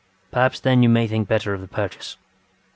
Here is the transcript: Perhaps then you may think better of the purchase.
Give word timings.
Perhaps 0.31 0.61
then 0.61 0.81
you 0.81 0.89
may 0.89 1.05
think 1.05 1.27
better 1.27 1.53
of 1.53 1.61
the 1.61 1.67
purchase. 1.67 2.17